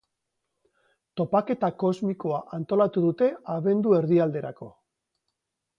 [1.21, 4.75] Topaketa kosmikoa antolatu dute abendu erdialderako.